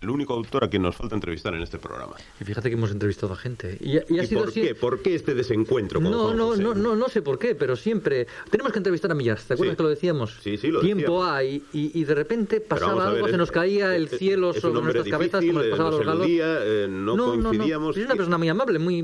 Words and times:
el 0.00 0.08
único 0.08 0.32
autor 0.32 0.64
a 0.64 0.68
quien 0.70 0.80
nos 0.82 0.96
falta 0.96 1.14
entrevistar 1.14 1.54
en 1.54 1.60
este 1.62 1.78
programa. 1.78 2.14
Y 2.40 2.44
fíjate 2.44 2.70
que 2.70 2.74
hemos 2.76 2.90
entrevistado 2.90 3.34
a 3.34 3.36
gente. 3.36 3.76
¿Y, 3.80 3.96
y 4.14 4.18
ha 4.18 4.22
¿Y 4.22 4.26
sido 4.26 4.40
por 4.40 4.48
así- 4.48 4.62
qué? 4.62 4.74
¿Por 4.74 5.02
qué 5.02 5.14
este 5.14 5.34
desencuentro 5.34 6.00
con 6.00 6.10
No, 6.10 6.32
no, 6.32 6.56
no, 6.56 6.74
no, 6.74 6.96
no 6.96 7.08
sé 7.08 7.20
por 7.20 7.38
qué, 7.38 7.54
pero 7.54 7.76
siempre 7.76 8.26
tenemos 8.50 8.72
que 8.72 8.78
entrevistar 8.78 9.10
a 9.10 9.14
Millás. 9.14 9.44
¿Te 9.44 9.54
acuerdas 9.54 9.74
Sí. 9.74 9.76
que 9.76 9.82
lo 9.82 9.88
decíamos? 9.90 10.38
Sí, 10.42 10.56
sí, 10.56 10.68
lo 10.68 10.80
Tiempo 10.80 11.22
hay 11.22 11.62
y, 11.74 12.00
y 12.00 12.04
de 12.04 12.14
repente 12.14 12.60
pasaba 12.62 13.08
a 13.08 13.10
ver, 13.10 13.16
algo, 13.16 13.28
se 13.28 13.36
nos 13.36 13.50
caía 13.50 13.94
el 13.94 14.08
cielo 14.08 14.54
sobre 14.54 14.80
nuestras 14.80 15.06
cabezas 15.08 15.40
difícil, 15.42 15.52
como 15.54 15.62
les 15.64 15.70
pasaba 15.70 15.88
a 15.90 15.92
eh, 15.92 15.96
los 15.98 16.06
galos. 16.06 16.24
eludía, 16.24 16.58
eh, 16.62 16.86
no 16.88 17.16
coincidíamos 17.16 17.96
Es 17.98 18.04
una 18.06 18.14
persona 18.14 18.38
muy 18.38 18.48
amable, 18.48 18.78
muy 18.78 19.02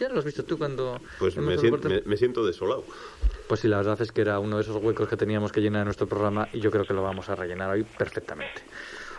ya 0.00 0.08
lo 0.08 0.18
has 0.18 0.24
visto 0.24 0.44
tú 0.44 0.56
cuando 0.56 0.98
Pues 1.18 1.36
me, 1.36 1.58
sien- 1.58 1.78
me- 1.86 2.02
me 2.06 2.16
siento 2.16 2.44
desolado. 2.46 2.84
Pues 3.48 3.60
sí, 3.60 3.68
la 3.68 3.76
verdad 3.76 4.00
es 4.00 4.10
que 4.12 4.22
era 4.22 4.38
uno 4.40 4.56
de 4.56 4.62
esos 4.62 4.82
huecos 4.82 5.08
que 5.08 5.16
teníamos 5.16 5.52
que 5.52 5.60
llenar 5.60 5.82
en 5.82 5.84
nuestro 5.86 6.06
programa 6.06 6.48
y 6.54 6.60
yo 6.60 6.70
creo 6.70 6.84
que 6.86 6.94
lo 6.94 7.02
vamos 7.02 7.28
a 7.28 7.34
rellenar 7.36 7.70
hoy 7.70 7.84
perfectamente. 7.98 8.62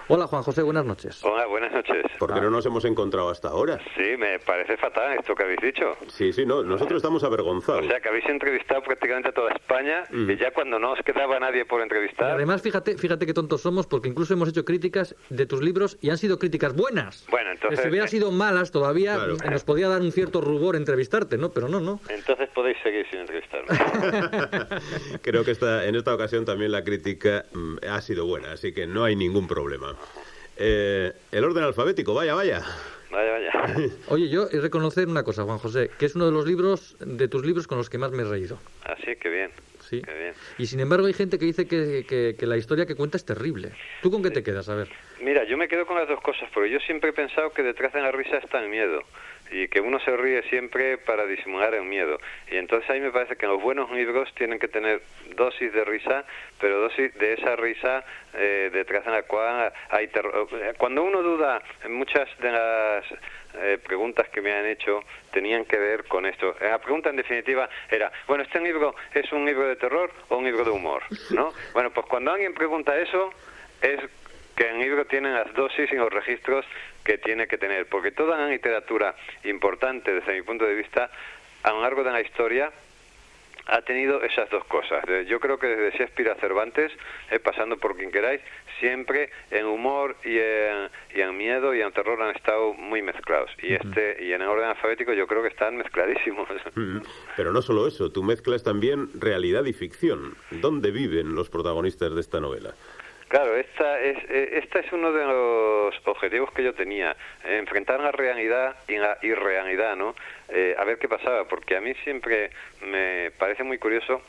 Hola 0.10 0.26
Juan 0.28 0.42
José, 0.42 0.62
buenas 0.62 0.86
noches. 0.86 1.22
Hola, 1.26 1.46
buenas 1.48 1.72
noches. 1.74 2.06
¿Por 2.18 2.34
qué 2.34 2.40
no 2.40 2.50
nos 2.50 2.66
hemos 2.66 2.86
encontrado 2.86 3.30
hasta 3.30 3.50
ahora? 3.50 3.78
Sí, 3.98 4.16
me 4.18 4.40
parece 4.40 4.78
fatal 4.78 5.18
esto 5.20 5.36
que 5.36 5.44
habéis 5.44 5.60
dicho. 5.62 5.98
Sí, 6.08 6.32
sí, 6.32 6.46
no, 6.46 6.64
nosotros 6.64 6.98
estamos 6.98 7.26
avergonzados. 7.26 7.86
O 7.86 7.90
sea, 7.90 8.00
que 8.00 8.08
habéis 8.08 8.26
entrevistado 8.28 8.82
prácticamente 8.84 9.30
a 9.30 9.32
toda 9.34 9.52
España 9.52 10.04
y 10.14 10.38
ya 10.38 10.52
cuando 10.52 10.80
no 10.80 10.94
os 10.94 11.00
quedaba 11.04 11.38
nadie 11.42 11.66
por 11.66 11.82
entrevistar... 11.82 12.32
además, 12.32 12.62
fíjate, 12.62 12.98
fíjate 12.98 13.26
qué 13.26 13.34
tontos 13.34 13.60
somos, 13.62 13.86
porque 13.86 14.08
incluso 14.08 14.34
hemos 14.34 14.48
hecho 14.48 14.64
críticas 14.64 15.14
de 15.30 15.46
tus 15.46 15.62
libros 15.62 15.98
y 16.00 16.10
han 16.10 16.18
sido 16.18 16.40
críticas 16.40 16.74
buenas. 16.74 17.26
Bueno, 17.30 17.52
entonces- 17.52 17.82
Si 17.82 17.90
hubieran 17.90 18.08
sido 18.08 18.32
malas, 18.32 18.72
todavía 18.72 19.16
Claro. 19.16 19.34
eh, 19.44 19.50
nos 19.52 19.66
podía 19.66 19.90
dar 19.90 20.00
un 20.02 20.14
cierto 20.14 20.40
rubor 20.40 20.78
entrevistarte, 20.78 21.38
¿no? 21.38 21.50
Pero 21.52 21.68
no, 21.68 21.82
no. 21.82 22.00
Entonces 22.08 22.48
podéis 22.56 22.78
seguir 22.82 23.06
sin 23.12 23.20
entrevistarme. 23.20 23.68
Creo 25.22 25.44
que 25.44 25.52
esta, 25.52 25.86
en 25.86 25.96
esta 25.96 26.14
ocasión 26.14 26.46
también 26.46 26.72
la 26.72 26.84
crítica 26.86 27.44
mm, 27.54 27.78
ha 27.90 28.00
sido 28.02 28.26
buena, 28.26 28.54
así 28.54 28.74
que 28.74 28.88
no 28.88 29.04
hay 29.04 29.18
ningún 29.18 29.48
problema. 29.48 29.97
Eh, 30.58 31.12
el 31.32 31.44
orden 31.44 31.64
alfabético, 31.64 32.14
vaya, 32.14 32.34
vaya. 32.34 32.62
vaya, 33.12 33.32
vaya. 33.32 33.52
Oye, 34.08 34.30
yo 34.30 34.48
he 34.52 34.60
reconocer 34.60 35.08
una 35.08 35.24
cosa, 35.24 35.44
Juan 35.44 35.60
José, 35.60 35.92
que 36.00 36.06
es 36.08 36.16
uno 36.16 36.26
de 36.26 36.32
los 36.32 36.46
libros, 36.48 36.96
de 37.00 37.28
tus 37.28 37.46
libros 37.46 37.68
con 37.68 37.78
los 37.78 37.90
que 37.90 37.98
más 37.98 38.12
me 38.12 38.24
he 38.24 38.26
reído. 38.26 38.58
Así 38.84 39.16
que 39.18 39.30
bien. 39.30 39.52
Sí. 39.82 40.02
Qué 40.02 40.14
bien. 40.14 40.34
Y 40.58 40.66
sin 40.66 40.80
embargo 40.82 41.08
hay 41.08 41.14
gente 41.14 41.38
que 41.40 41.46
dice 41.46 41.66
que, 41.68 42.06
que- 42.08 42.36
que 42.38 42.46
la 42.46 42.58
historia 42.58 42.86
que 42.86 42.96
cuenta 42.96 43.16
es 43.18 43.24
terrible. 43.24 43.72
¿Tú 44.02 44.12
con 44.12 44.22
qué 44.22 44.32
te 44.32 44.44
quedas? 44.44 44.68
A 44.68 44.76
ver. 44.76 44.90
Mira, 45.22 45.46
yo 45.46 45.56
me 45.58 45.68
quedo 45.70 45.86
con 45.86 45.96
las 45.98 46.08
dos 46.10 46.20
cosas, 46.22 46.50
porque 46.54 46.70
yo 46.70 46.80
siempre 46.80 47.12
he 47.12 47.14
pensado 47.14 47.52
que 47.52 47.64
detrás 47.64 47.94
de 47.94 48.02
la 48.02 48.12
risa 48.12 48.38
está 48.38 48.60
el 48.62 48.70
miedo 48.70 49.02
y 49.52 49.68
que 49.68 49.82
uno 49.82 50.00
se 50.00 50.16
ríe 50.16 50.44
siempre 50.50 50.98
para 50.98 51.26
disimular 51.26 51.74
el 51.74 51.84
miedo. 51.84 52.20
Y 52.52 52.58
entonces 52.58 52.90
ahí 52.90 53.00
me 53.00 53.12
parece 53.12 53.36
que 53.36 53.48
los 53.48 53.62
buenos 53.62 53.92
libros 53.92 54.34
tienen 54.36 54.60
que 54.60 54.68
tener 54.68 55.02
dosis 55.36 55.72
de 55.74 55.84
risa, 55.84 56.26
pero 56.60 56.82
dosis 56.82 57.14
de 57.16 57.34
esa 57.34 57.56
risa 57.56 58.04
eh, 58.34 58.70
detrás 58.74 59.06
de 59.06 59.12
la 59.12 59.24
cual 59.24 59.72
hay 59.90 60.08
terror. 60.08 60.48
Cuando 60.78 61.04
uno 61.04 61.22
duda, 61.22 61.62
muchas 61.90 62.28
de 62.40 62.52
las 62.52 63.06
eh, 63.60 63.80
preguntas 63.84 64.28
que 64.30 64.42
me 64.42 64.54
han 64.54 64.66
hecho 64.66 65.00
tenían 65.32 65.66
que 65.66 65.78
ver 65.78 66.06
con 66.06 66.26
esto. 66.26 66.56
La 66.62 66.80
pregunta 66.80 67.10
en 67.10 67.16
definitiva 67.16 67.70
era, 67.90 68.12
bueno, 68.28 68.44
¿este 68.44 68.60
libro 68.60 68.96
es 69.14 69.32
un 69.32 69.46
libro 69.46 69.68
de 69.68 69.76
terror 69.76 70.12
o 70.30 70.38
un 70.38 70.46
libro 70.46 70.64
de 70.64 70.72
humor? 70.72 71.04
¿no? 71.32 71.52
Bueno, 71.74 71.92
pues 71.92 72.08
cuando 72.08 72.32
alguien 72.32 72.54
pregunta 72.54 72.98
eso, 72.98 73.32
es 73.82 74.00
que 74.56 74.70
el 74.70 74.80
libro 74.80 75.06
tiene 75.06 75.32
las 75.32 75.54
dosis 75.54 75.92
y 75.92 75.96
los 75.96 76.12
registros 76.12 76.66
que 77.08 77.18
tiene 77.18 77.48
que 77.48 77.58
tener, 77.58 77.88
porque 77.88 78.12
toda 78.12 78.38
la 78.38 78.48
literatura 78.48 79.16
importante 79.46 80.14
desde 80.14 80.34
mi 80.34 80.42
punto 80.42 80.66
de 80.66 80.76
vista 80.76 81.10
a 81.64 81.72
lo 81.72 81.82
largo 81.82 82.04
de 82.04 82.12
la 82.12 82.20
historia 82.20 82.70
ha 83.68 83.82
tenido 83.82 84.22
esas 84.24 84.50
dos 84.50 84.66
cosas. 84.66 85.06
Yo 85.26 85.40
creo 85.40 85.58
que 85.58 85.68
desde 85.68 85.98
Shakespeare 85.98 86.32
a 86.32 86.36
Cervantes, 86.36 86.92
eh, 87.32 87.40
pasando 87.40 87.78
por 87.78 87.96
quien 87.96 88.12
queráis, 88.12 88.42
siempre 88.82 89.30
en 89.52 89.66
humor 89.66 90.18
y 90.26 90.38
en, 90.38 90.90
y 91.16 91.22
en 91.22 91.38
miedo 91.38 91.74
y 91.74 91.82
en 91.82 91.94
terror 91.94 92.22
han 92.22 92.36
estado 92.36 92.74
muy 92.74 93.02
mezclados. 93.02 93.52
Y 93.62 93.74
este 93.74 94.24
y 94.26 94.34
en 94.34 94.42
el 94.42 94.48
orden 94.50 94.68
alfabético 94.68 95.14
yo 95.14 95.28
creo 95.28 95.42
que 95.42 95.50
están 95.50 95.78
mezcladísimos. 95.78 96.48
Pero 97.38 97.54
no 97.54 97.62
solo 97.62 97.88
eso, 97.88 98.12
tú 98.12 98.22
mezclas 98.22 98.64
también 98.64 99.10
realidad 99.18 99.64
y 99.64 99.72
ficción. 99.72 100.36
¿Dónde 100.52 100.92
viven 100.92 101.36
los 101.36 101.50
protagonistas 101.50 102.14
de 102.14 102.20
esta 102.20 102.42
novela? 102.42 102.74
Claro, 103.28 103.58
esta 103.58 104.00
es, 104.00 104.18
eh, 104.30 104.60
esta 104.64 104.80
es 104.80 104.92
uno 104.94 105.12
de 105.12 105.26
los 105.26 106.08
objetivos 106.08 106.50
que 106.54 106.64
yo 106.64 106.74
tenía, 106.74 107.12
eh, 107.44 107.58
enfrentar 107.58 108.00
la 108.00 108.12
realidad 108.12 108.78
y 108.88 108.96
la 108.96 109.18
irrealidad, 109.22 109.98
¿no? 109.98 110.16
Eh, 110.48 110.76
a 110.78 110.86
ver 110.86 110.98
qué 110.98 111.10
pasaba, 111.10 111.46
porque 111.46 111.76
a 111.76 111.82
mí 111.82 111.94
siempre 112.06 112.52
me 112.82 113.32
parece 113.38 113.64
muy 113.64 113.80
curioso 113.80 114.22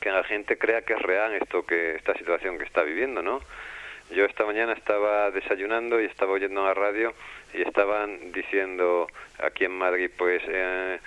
que 0.00 0.10
la 0.10 0.24
gente 0.24 0.56
crea 0.56 0.82
que 0.82 0.94
es 0.94 1.02
real 1.02 1.34
esto 1.34 1.66
que 1.66 1.96
esta 1.96 2.14
situación 2.14 2.56
que 2.56 2.64
está 2.64 2.82
viviendo, 2.82 3.22
¿no? 3.22 3.40
Yo 4.10 4.24
esta 4.24 4.46
mañana 4.46 4.72
estaba 4.72 5.30
desayunando 5.30 6.00
y 6.00 6.06
estaba 6.06 6.32
oyendo 6.32 6.60
en 6.60 6.66
la 6.66 6.74
radio 6.74 7.12
y 7.52 7.60
estaban 7.60 8.32
diciendo 8.32 9.06
aquí 9.38 9.66
en 9.66 9.72
Madrid, 9.72 10.10
pues 10.16 10.42
eh, 10.46 10.98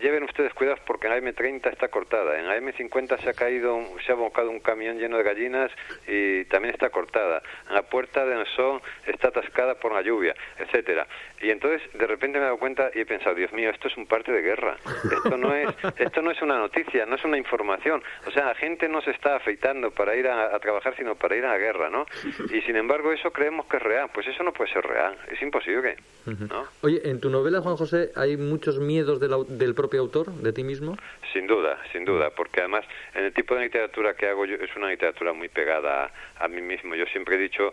lleven 0.00 0.24
ustedes 0.24 0.52
cuidados 0.54 0.80
porque 0.86 1.06
en 1.06 1.12
la 1.12 1.32
M30 1.32 1.70
está 1.70 1.88
cortada, 1.88 2.38
en 2.38 2.46
la 2.46 2.58
M50 2.58 3.20
se 3.22 3.30
ha 3.30 3.34
caído, 3.34 3.80
se 4.04 4.12
ha 4.12 4.14
volcado 4.14 4.50
un 4.50 4.60
camión 4.60 4.98
lleno 4.98 5.16
de 5.16 5.22
gallinas 5.22 5.70
y 6.06 6.44
también 6.46 6.74
está 6.74 6.90
cortada, 6.90 7.42
en 7.68 7.74
la 7.74 7.82
puerta 7.82 8.24
del 8.24 8.46
sol 8.56 8.80
está 9.06 9.28
atascada 9.28 9.74
por 9.76 9.92
la 9.92 10.02
lluvia, 10.02 10.34
etcétera. 10.58 11.06
Y 11.40 11.50
entonces 11.50 11.82
de 11.94 12.06
repente 12.06 12.38
me 12.38 12.44
he 12.44 12.46
dado 12.46 12.58
cuenta 12.58 12.90
y 12.94 13.00
he 13.00 13.06
pensado, 13.06 13.34
Dios 13.34 13.52
mío, 13.52 13.70
esto 13.70 13.88
es 13.88 13.96
un 13.96 14.06
parte 14.06 14.32
de 14.32 14.42
guerra, 14.42 14.76
esto 15.04 15.36
no 15.36 15.54
es, 15.54 15.68
esto 15.98 16.22
no 16.22 16.30
es 16.30 16.42
una 16.42 16.58
noticia, 16.58 17.06
no 17.06 17.16
es 17.16 17.24
una 17.24 17.38
información, 17.38 18.02
o 18.26 18.30
sea, 18.30 18.46
la 18.46 18.54
gente 18.54 18.88
no 18.88 19.00
se 19.02 19.10
está 19.12 19.36
afeitando 19.36 19.90
para 19.90 20.16
ir 20.16 20.26
a, 20.28 20.54
a 20.54 20.58
trabajar, 20.58 20.96
sino 20.96 21.14
para 21.14 21.36
ir 21.36 21.44
a 21.44 21.50
la 21.50 21.58
guerra, 21.58 21.90
¿no? 21.90 22.06
Y 22.52 22.60
sin 22.62 22.76
embargo 22.76 23.12
eso 23.12 23.30
creemos 23.30 23.66
que 23.66 23.76
es 23.76 23.82
real, 23.82 24.10
pues 24.12 24.26
eso 24.26 24.42
no 24.42 24.52
puede 24.52 24.72
ser 24.72 24.84
real, 24.84 25.16
es 25.30 25.40
imposible, 25.42 25.96
¿no? 26.26 26.66
Oye, 26.82 27.00
en 27.04 27.20
tu 27.20 27.30
novela, 27.30 27.60
Juan 27.60 27.76
José, 27.76 28.10
hay 28.16 28.36
muchos 28.36 28.78
miedos 28.78 29.20
del, 29.28 29.58
del 29.58 29.74
propio 29.74 30.00
autor, 30.00 30.32
de 30.32 30.52
ti 30.52 30.64
mismo. 30.64 30.96
Sin 31.32 31.46
duda, 31.46 31.78
sin 31.92 32.04
duda, 32.04 32.30
porque 32.30 32.60
además 32.60 32.84
en 33.14 33.24
el 33.24 33.32
tipo 33.32 33.54
de 33.54 33.62
literatura 33.62 34.14
que 34.14 34.26
hago 34.26 34.44
yo 34.44 34.56
es 34.56 34.74
una 34.76 34.88
literatura 34.88 35.32
muy 35.32 35.48
pegada 35.48 36.10
a, 36.38 36.44
a 36.44 36.48
mí 36.48 36.60
mismo. 36.60 36.94
Yo 36.94 37.06
siempre 37.06 37.36
he 37.36 37.38
dicho 37.38 37.72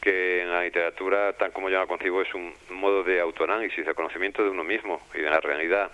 que 0.00 0.42
en 0.42 0.50
la 0.50 0.62
literatura, 0.62 1.32
tal 1.34 1.52
como 1.52 1.70
yo 1.70 1.78
la 1.78 1.86
concibo, 1.86 2.22
es 2.22 2.34
un 2.34 2.52
modo 2.70 3.04
de 3.04 3.20
autoanálisis, 3.20 3.86
de 3.86 3.94
conocimiento 3.94 4.42
de 4.42 4.50
uno 4.50 4.64
mismo 4.64 5.00
y 5.14 5.18
de 5.18 5.30
la 5.30 5.40
realidad. 5.40 5.92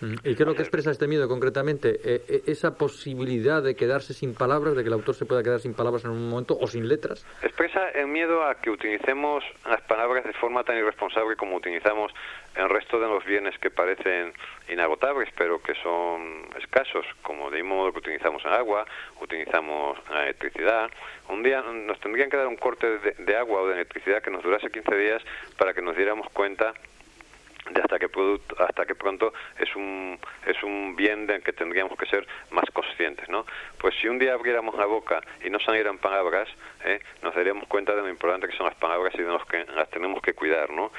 ¿Y 0.00 0.34
qué 0.34 0.42
es 0.42 0.46
lo 0.46 0.54
que 0.54 0.62
expresa 0.62 0.90
este 0.90 1.08
miedo 1.08 1.26
concretamente? 1.26 1.98
Eh, 2.04 2.22
eh, 2.28 2.42
esa 2.46 2.76
posibilidad 2.76 3.62
de 3.62 3.74
quedarse 3.74 4.12
sin 4.12 4.34
palabras, 4.34 4.76
de 4.76 4.82
que 4.82 4.88
el 4.88 4.92
autor 4.92 5.14
se 5.14 5.24
pueda 5.24 5.42
quedar 5.42 5.60
sin 5.60 5.74
palabras 5.74 6.04
en 6.04 6.10
un 6.10 6.28
momento 6.28 6.56
o 6.60 6.66
sin 6.66 6.86
letras. 6.86 7.26
Expresa 7.42 7.88
el 7.90 8.08
miedo 8.08 8.44
a 8.44 8.56
que 8.56 8.70
utilicemos 8.70 9.42
las 9.64 9.80
palabras 9.82 10.24
de 10.24 10.34
forma 10.34 10.64
tan 10.64 10.76
irresponsable 10.76 11.36
como 11.36 11.56
utilizamos 11.56 12.12
el 12.56 12.68
resto 12.68 13.00
de 13.00 13.06
los 13.08 13.24
bienes 13.24 13.58
que 13.58 13.70
parecen 13.70 14.32
inagotables, 14.68 15.30
pero 15.36 15.60
que 15.60 15.74
son 15.82 16.48
escasos, 16.58 17.06
como 17.22 17.50
de 17.50 17.62
modo 17.62 17.92
que 17.92 17.98
utilizamos 17.98 18.44
el 18.44 18.52
agua, 18.52 18.84
utilizamos 19.20 19.98
la 20.10 20.24
electricidad. 20.24 20.90
Un 21.28 21.42
día 21.42 21.62
nos 21.62 21.98
tendrían 22.00 22.28
que 22.28 22.36
dar 22.36 22.46
un 22.46 22.56
corte 22.56 22.98
de, 22.98 23.12
de 23.18 23.36
agua 23.36 23.62
o 23.62 23.68
de 23.68 23.74
electricidad 23.74 24.22
que 24.22 24.30
nos 24.30 24.42
durase 24.42 24.70
15 24.70 24.94
días 24.94 25.22
para 25.58 25.72
que 25.72 25.80
nos 25.80 25.96
diéramos 25.96 26.28
cuenta 26.30 26.74
producto, 28.16 28.56
hasta 28.62 28.86
qué 28.86 28.94
pronto 28.94 29.32
es 29.58 29.76
un 29.76 30.18
es 30.46 30.62
un 30.62 30.96
bien 30.96 31.26
del 31.26 31.42
que 31.42 31.52
tendríamos 31.52 31.98
que 31.98 32.06
ser 32.06 32.26
más 32.50 32.64
conscientes, 32.72 33.28
¿no? 33.28 33.44
Pues 33.78 33.94
si 34.00 34.08
un 34.08 34.18
día 34.18 34.32
abriéramos 34.32 34.74
la 34.76 34.86
boca 34.86 35.20
y 35.44 35.50
no 35.50 35.60
salieran 35.60 35.98
palabras, 35.98 36.48
¿eh? 36.84 37.00
nos 37.22 37.34
daríamos 37.34 37.68
cuenta 37.68 37.94
de 37.94 38.02
lo 38.02 38.08
importante 38.08 38.48
que 38.48 38.56
son 38.56 38.66
las 38.66 38.76
palabras 38.76 39.14
y 39.14 39.18
de 39.18 39.28
los 39.28 39.44
que 39.46 39.64
las 39.64 39.90
tenemos 39.90 40.22
que 40.22 40.32
cuidar, 40.32 40.70
¿no? 40.70 40.90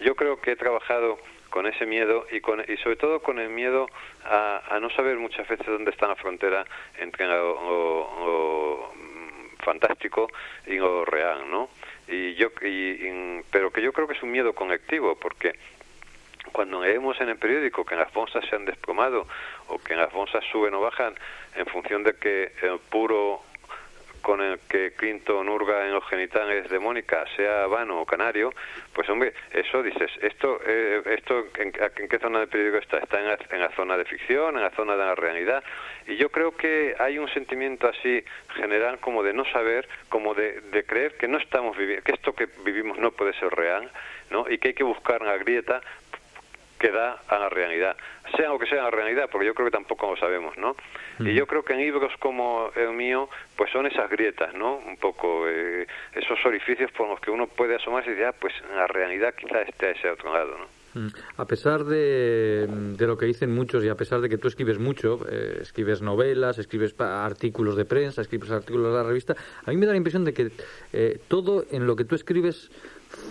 Yo 0.00 0.16
creo 0.16 0.40
que 0.40 0.52
he 0.52 0.56
trabajado 0.56 1.18
con 1.50 1.66
ese 1.66 1.86
miedo 1.86 2.26
y 2.32 2.40
con 2.40 2.60
y 2.66 2.76
sobre 2.78 2.96
todo 2.96 3.20
con 3.20 3.38
el 3.38 3.48
miedo 3.48 3.86
a, 4.24 4.74
a 4.74 4.80
no 4.80 4.90
saber 4.90 5.16
muchas 5.18 5.46
veces 5.46 5.66
dónde 5.66 5.92
está 5.92 6.08
la 6.08 6.16
frontera 6.16 6.64
entre 6.98 7.28
lo, 7.28 8.92
fantástico 9.64 10.28
y 10.66 10.76
lo 10.76 11.04
real, 11.04 11.50
¿no? 11.50 11.70
Y 12.08 12.34
yo 12.34 12.48
pero 13.50 13.70
que 13.70 13.80
yo 13.80 13.92
creo 13.92 14.06
que 14.06 14.14
es 14.14 14.22
un 14.22 14.32
miedo 14.32 14.52
colectivo 14.52 15.16
porque 15.16 15.54
cuando 16.54 16.80
leemos 16.80 17.20
en 17.20 17.30
el 17.30 17.36
periódico 17.36 17.84
que 17.84 17.96
las 17.96 18.12
bolsas 18.12 18.44
se 18.48 18.54
han 18.54 18.64
desplomado 18.64 19.26
o 19.66 19.78
que 19.78 19.96
las 19.96 20.12
bolsas 20.12 20.44
suben 20.52 20.72
o 20.74 20.80
bajan 20.80 21.12
en 21.56 21.66
función 21.66 22.04
de 22.04 22.14
que 22.14 22.52
el 22.62 22.78
puro 22.78 23.42
con 24.22 24.40
el 24.40 24.60
que 24.70 24.92
Clinton 24.92 25.48
hurga 25.48 25.84
en 25.84 25.92
los 25.92 26.06
genitales 26.06 26.70
de 26.70 26.78
Mónica 26.78 27.24
sea 27.36 27.66
vano 27.66 28.00
o 28.00 28.06
canario, 28.06 28.54
pues 28.94 29.08
hombre, 29.10 29.34
eso 29.52 29.82
dices, 29.82 30.10
esto, 30.22 30.60
eh, 30.64 31.02
esto 31.06 31.44
¿en, 31.58 31.72
en 31.96 32.08
qué 32.08 32.18
zona 32.18 32.38
del 32.38 32.48
periódico 32.48 32.78
está? 32.78 32.98
Está 32.98 33.20
en 33.20 33.60
la, 33.60 33.70
zona 33.70 33.98
de 33.98 34.04
ficción, 34.06 34.56
en 34.56 34.62
la 34.62 34.70
zona 34.70 34.96
de 34.96 35.04
la 35.04 35.14
realidad, 35.14 35.62
y 36.06 36.16
yo 36.16 36.30
creo 36.30 36.56
que 36.56 36.94
hay 36.98 37.18
un 37.18 37.28
sentimiento 37.28 37.86
así 37.86 38.24
general 38.54 38.98
como 39.00 39.22
de 39.22 39.34
no 39.34 39.44
saber, 39.46 39.86
como 40.08 40.34
de, 40.34 40.60
de 40.60 40.84
creer 40.84 41.16
que 41.18 41.28
no 41.28 41.36
estamos 41.36 41.76
viviendo, 41.76 42.04
que 42.04 42.12
esto 42.12 42.32
que 42.32 42.48
vivimos 42.64 42.96
no 42.98 43.10
puede 43.10 43.34
ser 43.34 43.50
real, 43.50 43.90
¿no? 44.30 44.46
Y 44.48 44.56
que 44.56 44.68
hay 44.68 44.74
que 44.74 44.84
buscar 44.84 45.20
la 45.20 45.36
grieta 45.36 45.82
que 46.78 46.90
da 46.90 47.18
a 47.28 47.38
la 47.38 47.48
realidad, 47.48 47.96
sea 48.36 48.48
lo 48.48 48.58
que 48.58 48.66
sea 48.66 48.82
la 48.82 48.90
realidad, 48.90 49.28
porque 49.30 49.46
yo 49.46 49.54
creo 49.54 49.66
que 49.66 49.72
tampoco 49.72 50.10
lo 50.10 50.16
sabemos, 50.16 50.56
¿no? 50.56 50.76
Y 51.20 51.34
yo 51.34 51.46
creo 51.46 51.64
que 51.64 51.74
en 51.74 51.80
libros 51.80 52.12
como 52.18 52.70
el 52.74 52.90
mío, 52.90 53.28
pues 53.56 53.70
son 53.70 53.86
esas 53.86 54.10
grietas, 54.10 54.52
¿no? 54.54 54.76
Un 54.76 54.96
poco 54.96 55.48
eh, 55.48 55.86
esos 56.14 56.44
orificios 56.44 56.90
por 56.92 57.08
los 57.08 57.20
que 57.20 57.30
uno 57.30 57.46
puede 57.46 57.76
asomarse 57.76 58.10
y 58.10 58.14
decir, 58.14 58.26
ah, 58.26 58.34
pues 58.38 58.52
la 58.74 58.86
realidad 58.86 59.34
quizá 59.34 59.62
esté 59.62 59.86
a 59.86 59.90
ese 59.90 60.10
otro 60.10 60.32
lado, 60.32 60.58
¿no? 60.58 60.83
Mm. 60.94 61.08
A 61.36 61.44
pesar 61.46 61.84
de, 61.84 62.68
de, 62.96 63.06
lo 63.06 63.18
que 63.18 63.26
dicen 63.26 63.52
muchos 63.52 63.84
y 63.84 63.88
a 63.88 63.96
pesar 63.96 64.20
de 64.20 64.28
que 64.28 64.38
tú 64.38 64.48
escribes 64.48 64.78
mucho, 64.78 65.20
eh, 65.28 65.58
escribes 65.62 66.02
novelas, 66.02 66.58
escribes 66.58 66.94
artículos 66.98 67.76
de 67.76 67.84
prensa, 67.84 68.22
escribes 68.22 68.50
artículos 68.50 68.92
de 68.92 68.98
la 68.98 69.02
revista, 69.02 69.36
a 69.64 69.70
mí 69.70 69.76
me 69.76 69.86
da 69.86 69.92
la 69.92 69.98
impresión 69.98 70.24
de 70.24 70.32
que 70.32 70.52
eh, 70.92 71.20
todo 71.28 71.64
en 71.70 71.86
lo 71.86 71.96
que 71.96 72.04
tú 72.04 72.14
escribes 72.14 72.70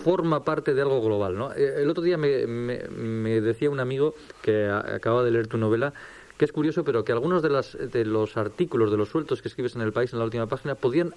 forma 0.04 0.44
parte 0.44 0.74
de 0.74 0.82
algo 0.82 1.02
global, 1.02 1.38
¿no? 1.38 1.54
Eh, 1.54 1.82
el 1.82 1.90
otro 1.90 2.04
día 2.04 2.18
me, 2.18 2.46
me, 2.48 3.42
decía 3.42 3.70
un 3.70 3.80
amigo 3.80 4.16
que 4.42 4.68
acaba 4.68 5.24
de 5.24 5.32
leer 5.32 5.48
tu 5.48 5.58
novela 5.58 5.94
que 6.38 6.46
es 6.46 6.52
curioso, 6.52 6.84
pero 6.84 7.04
que 7.04 7.12
algunos 7.12 7.44
de, 7.44 7.50
las, 7.50 7.78
de 7.78 8.06
los 8.06 8.38
artículos, 8.38 8.90
de 8.90 8.98
los 8.98 9.10
sueltos 9.10 9.42
que 9.42 9.50
escribes 9.50 9.76
en 9.76 9.82
el 9.82 9.94
país 9.94 10.12
en 10.14 10.20
la 10.20 10.26
última 10.26 10.48
página, 10.48 10.74
podían 10.76 11.14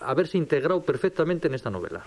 haberse 0.00 0.36
integrado 0.36 0.82
perfectamente 0.82 1.48
en 1.48 1.54
esta 1.54 1.70
novela. 1.70 2.04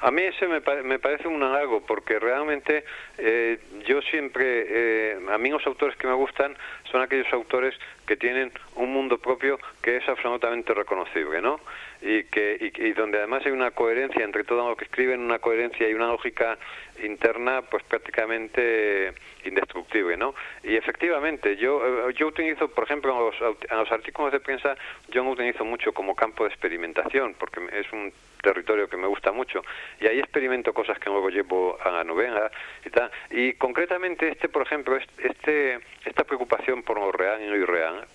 A 0.00 0.10
mí 0.10 0.22
ese 0.22 0.46
me, 0.48 0.60
me 0.82 0.98
parece 0.98 1.28
un 1.28 1.42
halago 1.42 1.86
porque 1.86 2.18
realmente 2.18 2.84
eh, 3.18 3.58
yo 3.86 4.02
siempre, 4.02 4.66
eh, 4.68 5.18
a 5.30 5.38
mí 5.38 5.50
los 5.50 5.66
autores 5.66 5.96
que 5.96 6.06
me 6.06 6.14
gustan 6.14 6.56
son 6.90 7.00
aquellos 7.02 7.32
autores 7.32 7.74
que 8.06 8.16
tienen 8.16 8.52
un 8.74 8.92
mundo 8.92 9.18
propio 9.18 9.58
que 9.80 9.96
es 9.96 10.08
absolutamente 10.08 10.74
reconocible, 10.74 11.40
¿no? 11.40 11.60
Y, 12.06 12.24
que, 12.24 12.58
y, 12.60 12.92
donde 12.92 13.16
además 13.16 13.46
hay 13.46 13.52
una 13.52 13.70
coherencia 13.70 14.22
entre 14.22 14.44
todo 14.44 14.68
lo 14.68 14.76
que 14.76 14.84
escriben, 14.84 15.20
una 15.20 15.38
coherencia 15.38 15.88
y 15.88 15.94
una 15.94 16.08
lógica 16.08 16.58
interna 17.02 17.62
pues 17.62 17.82
prácticamente 17.84 19.14
indestructible, 19.46 20.18
¿no? 20.18 20.34
Y 20.62 20.76
efectivamente, 20.76 21.56
yo, 21.56 22.08
eh, 22.08 22.14
yo 22.14 22.26
utilizo, 22.26 22.68
por 22.68 22.84
ejemplo, 22.84 23.12
en 23.12 23.46
los, 23.46 23.56
en 23.70 23.78
los 23.78 23.90
artículos 23.90 24.32
de 24.32 24.40
prensa, 24.40 24.76
yo 25.08 25.24
no 25.24 25.30
utilizo 25.30 25.64
mucho 25.64 25.92
como 25.92 26.14
campo 26.14 26.44
de 26.44 26.50
experimentación, 26.50 27.36
porque 27.38 27.60
es 27.72 27.90
un 27.90 28.12
territorio 28.42 28.86
que 28.86 28.98
me 28.98 29.06
gusta 29.06 29.32
mucho, 29.32 29.62
y 29.98 30.06
ahí 30.06 30.18
experimento 30.18 30.74
cosas 30.74 30.98
que 30.98 31.08
luego 31.08 31.30
llevo 31.30 31.78
a 31.82 31.90
la 31.90 32.04
novela 32.04 32.50
y 32.84 32.90
tal. 32.90 33.10
Y 33.30 33.54
concretamente 33.54 34.28
este, 34.28 34.50
por 34.50 34.60
ejemplo, 34.62 34.96
este, 34.96 35.80
esta 36.04 36.24
preocupación 36.24 36.82
por 36.82 37.00
lo 37.00 37.10
real 37.12 37.40
y 37.40 37.46
lo 37.46 37.56
irreal, 37.56 38.06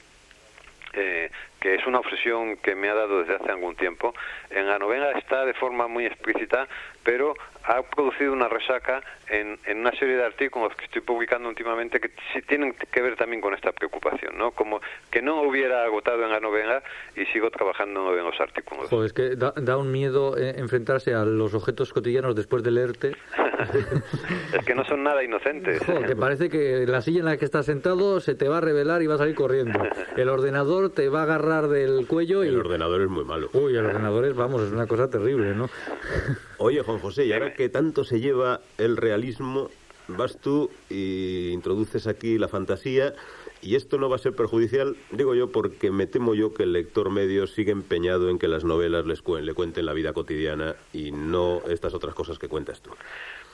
eh, 0.93 1.29
que 1.59 1.75
es 1.75 1.85
una 1.85 1.99
obsesión 1.99 2.57
que 2.57 2.75
me 2.75 2.89
ha 2.89 2.95
dado 2.95 3.19
desde 3.19 3.35
hace 3.35 3.51
algún 3.51 3.75
tiempo. 3.75 4.13
En 4.49 4.67
la 4.67 4.79
novela 4.79 5.11
está 5.11 5.45
de 5.45 5.53
forma 5.53 5.87
muy 5.87 6.05
explícita, 6.05 6.67
pero 7.03 7.33
ha 7.63 7.81
producido 7.83 8.33
una 8.33 8.47
resaca 8.47 9.01
en, 9.29 9.59
en, 9.65 9.79
una 9.79 9.91
serie 9.91 10.15
de 10.15 10.25
artículos 10.25 10.75
que 10.75 10.85
estoy 10.85 11.01
publicando 11.01 11.49
últimamente 11.49 11.99
que 11.99 12.09
sí 12.33 12.41
tienen 12.47 12.73
que 12.73 13.01
ver 13.01 13.15
también 13.15 13.41
con 13.41 13.53
esta 13.53 13.71
preocupación, 13.71 14.37
¿no? 14.37 14.51
Como 14.51 14.81
que 15.11 15.21
no 15.21 15.41
hubiera 15.41 15.83
agotado 15.83 16.23
en 16.23 16.31
la 16.31 16.39
novela 16.39 16.81
y 17.15 17.25
sigo 17.25 17.51
trabajando 17.51 18.17
en 18.17 18.23
los 18.23 18.39
artículos. 18.39 18.89
Joder, 18.89 19.05
es 19.05 19.13
que 19.13 19.35
da, 19.35 19.77
un 19.77 19.91
miedo 19.91 20.37
eh, 20.37 20.55
enfrentarse 20.57 21.13
a 21.13 21.25
los 21.25 21.53
objetos 21.53 21.93
cotidianos 21.93 22.35
después 22.35 22.63
de 22.63 22.71
leerte. 22.71 23.11
es 24.53 24.65
que 24.65 24.73
no 24.73 24.83
son 24.85 25.03
nada 25.03 25.23
inocentes. 25.23 25.83
Joder, 25.85 26.15
parece 26.17 26.49
que 26.49 26.85
la 26.87 27.01
silla 27.01 27.19
en 27.19 27.25
la 27.25 27.37
que 27.37 27.45
estás 27.45 27.65
sentado 27.65 28.19
se 28.19 28.35
te 28.35 28.47
va 28.47 28.57
a 28.57 28.61
revelar 28.61 29.01
y 29.01 29.07
va 29.07 29.15
a 29.15 29.19
salir 29.19 29.35
corriendo. 29.35 29.79
El 30.17 30.29
ordenador 30.29 30.91
te 30.91 31.09
va 31.09 31.21
a 31.21 31.23
agarrar 31.23 31.48
del 31.49 32.05
cuello 32.07 32.43
y... 32.43 32.47
El 32.47 32.59
ordenador 32.59 33.01
es 33.01 33.09
muy 33.09 33.25
malo. 33.25 33.49
Uy, 33.53 33.75
el 33.75 33.85
ordenador 33.85 34.25
es, 34.25 34.35
vamos, 34.35 34.61
es 34.61 34.71
una 34.71 34.87
cosa 34.87 35.09
terrible, 35.09 35.55
¿no? 35.55 35.69
Oye, 36.57 36.81
Juan 36.81 36.99
José, 36.99 37.25
y 37.25 37.33
ahora 37.33 37.53
que 37.53 37.69
tanto 37.69 38.03
se 38.03 38.19
lleva 38.19 38.61
el 38.77 38.97
realismo, 38.97 39.69
vas 40.07 40.37
tú 40.37 40.69
y 40.89 41.49
introduces 41.49 42.07
aquí 42.07 42.37
la 42.37 42.47
fantasía, 42.47 43.15
y 43.61 43.75
esto 43.75 43.97
no 43.97 44.09
va 44.09 44.15
a 44.15 44.19
ser 44.19 44.35
perjudicial, 44.35 44.95
digo 45.11 45.35
yo, 45.35 45.51
porque 45.51 45.91
me 45.91 46.07
temo 46.07 46.33
yo 46.33 46.53
que 46.53 46.63
el 46.63 46.73
lector 46.73 47.09
medio 47.09 47.45
sigue 47.47 47.71
empeñado 47.71 48.29
en 48.29 48.39
que 48.39 48.47
las 48.47 48.63
novelas 48.63 49.05
les 49.05 49.21
le 49.41 49.53
cuenten 49.53 49.85
la 49.85 49.93
vida 49.93 50.13
cotidiana 50.13 50.75
y 50.93 51.11
no 51.11 51.61
estas 51.67 51.93
otras 51.93 52.15
cosas 52.15 52.39
que 52.39 52.47
cuentas 52.47 52.81
tú. 52.81 52.91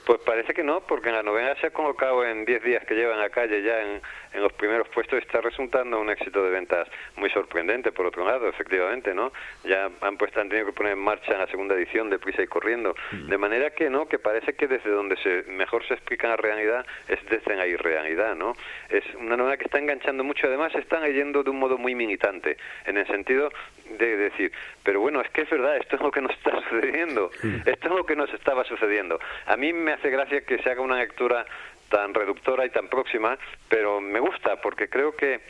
Pues 0.06 0.20
parece 0.20 0.54
que 0.54 0.62
no, 0.62 0.82
porque 0.82 1.08
en 1.08 1.16
la 1.16 1.24
novela 1.24 1.56
se 1.60 1.66
ha 1.66 1.70
colocado 1.70 2.24
en 2.24 2.44
10 2.44 2.62
días 2.62 2.84
que 2.84 2.94
llevan 2.94 3.18
a 3.18 3.28
calle 3.28 3.60
ya 3.60 3.82
en, 3.82 4.00
en 4.34 4.40
los 4.40 4.52
primeros 4.52 4.88
puestos 4.90 5.18
está 5.18 5.40
resultando 5.40 5.98
un 5.98 6.08
éxito 6.10 6.44
de 6.44 6.50
ventas 6.50 6.86
muy 7.16 7.28
sorprendente, 7.30 7.90
por 7.90 8.06
otro 8.06 8.24
lado, 8.24 8.48
efectivamente, 8.48 9.12
¿no? 9.14 9.32
Ya 9.64 9.90
han 10.00 10.16
puesto, 10.16 10.40
han 10.40 10.48
tenido 10.48 10.66
que 10.66 10.72
poner 10.74 10.92
en 10.92 11.00
marcha 11.00 11.36
la 11.36 11.48
segunda 11.48 11.74
edición 11.74 12.08
de 12.08 12.20
Prisa 12.20 12.40
y 12.40 12.46
Corriendo. 12.46 12.94
Mm. 13.10 13.30
De 13.30 13.36
manera 13.36 13.70
que, 13.70 13.90
¿no? 13.90 14.06
Que 14.06 14.20
parece 14.20 14.52
que 14.52 14.68
desde 14.68 14.90
donde 14.90 15.16
se 15.16 15.42
mejor 15.50 15.84
se 15.88 15.94
explica 15.94 16.28
la 16.28 16.36
realidad 16.36 16.86
es 17.08 17.18
desde 17.28 17.56
la 17.56 17.66
irrealidad, 17.66 18.36
¿no? 18.36 18.54
Es 18.88 19.02
una 19.16 19.36
novela 19.36 19.56
que 19.56 19.64
está 19.64 19.80
enganchando 19.80 20.22
mucho, 20.22 20.46
además 20.46 20.72
están 20.76 21.02
leyendo 21.02 21.42
de 21.42 21.50
un 21.50 21.58
modo 21.58 21.78
muy 21.78 21.96
militante, 21.96 22.58
en 22.84 22.96
el 22.96 23.06
sentido 23.08 23.50
de 23.98 24.16
decir, 24.16 24.52
pero 24.82 25.00
bueno, 25.00 25.20
es 25.20 25.30
que 25.30 25.42
es 25.42 25.50
verdad, 25.50 25.76
esto 25.76 25.96
es 25.96 26.02
lo 26.02 26.10
que 26.10 26.20
nos 26.20 26.32
está 26.32 26.50
sucediendo, 26.68 27.30
esto 27.64 27.88
es 27.88 27.94
lo 27.94 28.04
que 28.04 28.16
nos 28.16 28.32
estaba 28.32 28.64
sucediendo. 28.64 29.18
A 29.46 29.56
mí 29.56 29.72
me 29.72 29.92
hace 29.92 30.10
gracia 30.10 30.42
que 30.42 30.58
se 30.58 30.70
haga 30.70 30.80
una 30.80 30.98
lectura 30.98 31.46
tan 31.88 32.14
reductora 32.14 32.66
y 32.66 32.70
tan 32.70 32.88
próxima, 32.88 33.38
pero 33.68 34.00
me 34.00 34.20
gusta 34.20 34.56
porque 34.60 34.88
creo 34.88 35.14
que 35.14 35.40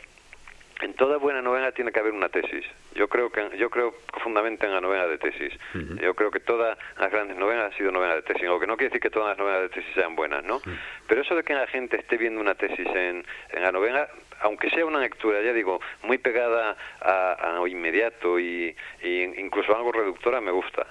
en 0.81 0.93
toda 0.93 1.17
buena 1.17 1.41
novela 1.41 1.71
tiene 1.71 1.91
que 1.91 1.99
haber 1.99 2.13
una 2.13 2.29
tesis. 2.29 2.65
Yo 2.93 3.07
creo 3.07 3.31
que 3.31 3.57
yo 3.57 3.69
creo 3.69 3.95
profundamente 4.11 4.65
en 4.65 4.73
la 4.73 4.81
novela 4.81 5.07
de 5.07 5.17
tesis. 5.17 5.53
Yo 5.99 6.13
creo 6.13 6.29
que 6.29 6.39
todas 6.39 6.77
las 6.99 7.11
grandes 7.11 7.37
novelas 7.37 7.71
han 7.71 7.77
sido 7.77 7.91
novelas 7.91 8.17
de 8.17 8.21
tesis, 8.21 8.43
lo 8.43 8.59
que 8.59 8.67
no 8.67 8.77
quiere 8.77 8.89
decir 8.89 9.01
que 9.01 9.09
todas 9.09 9.29
las 9.29 9.37
novelas 9.37 9.63
de 9.63 9.69
tesis 9.69 9.93
sean 9.95 10.15
buenas, 10.15 10.43
¿no? 10.43 10.61
Pero 11.07 11.21
eso 11.21 11.35
de 11.35 11.43
que 11.43 11.53
la 11.53 11.67
gente 11.67 11.97
esté 11.97 12.17
viendo 12.17 12.39
una 12.39 12.55
tesis 12.55 12.87
en, 12.87 13.25
en 13.49 13.61
la 13.61 13.71
novela 13.71 14.07
aunque 14.41 14.69
sea 14.69 14.85
una 14.85 14.99
lectura, 14.99 15.41
ya 15.41 15.53
digo, 15.53 15.79
muy 16.03 16.17
pegada 16.17 16.75
a, 17.01 17.53
lo 17.55 17.67
inmediato 17.67 18.39
y, 18.39 18.75
incluso 19.03 19.75
algo 19.75 19.91
reductora, 19.91 20.41
me 20.41 20.51
gusta. 20.51 20.85